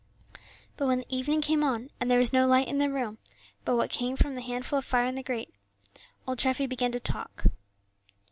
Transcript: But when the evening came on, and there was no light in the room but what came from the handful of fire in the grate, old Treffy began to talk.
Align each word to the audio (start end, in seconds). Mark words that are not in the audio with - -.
But 0.77 0.87
when 0.87 0.97
the 1.01 1.15
evening 1.15 1.41
came 1.41 1.63
on, 1.63 1.91
and 1.99 2.09
there 2.09 2.17
was 2.17 2.33
no 2.33 2.47
light 2.47 2.67
in 2.67 2.79
the 2.79 2.89
room 2.89 3.19
but 3.63 3.75
what 3.75 3.91
came 3.91 4.15
from 4.15 4.33
the 4.33 4.41
handful 4.41 4.79
of 4.79 4.83
fire 4.85 5.05
in 5.05 5.13
the 5.13 5.21
grate, 5.21 5.53
old 6.25 6.39
Treffy 6.39 6.65
began 6.67 6.91
to 6.93 6.99
talk. 6.99 7.43